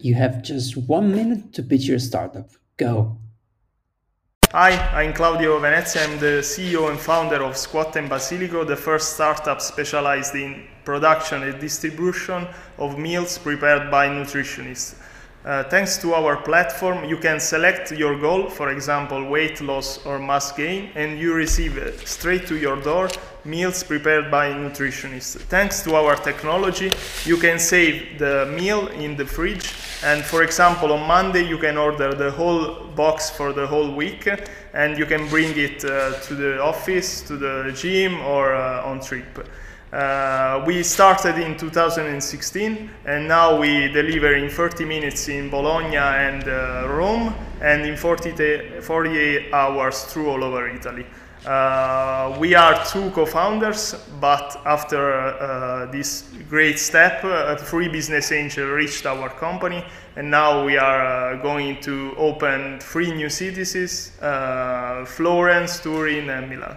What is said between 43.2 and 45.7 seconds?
now we deliver in 30 minutes in